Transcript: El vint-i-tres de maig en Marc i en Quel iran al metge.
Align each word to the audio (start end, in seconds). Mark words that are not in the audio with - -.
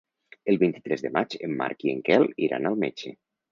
El 0.53 0.55
vint-i-tres 0.63 1.03
de 1.07 1.11
maig 1.19 1.37
en 1.49 1.53
Marc 1.61 1.87
i 1.89 1.93
en 1.95 2.03
Quel 2.11 2.27
iran 2.49 2.73
al 2.73 2.83
metge. 2.89 3.17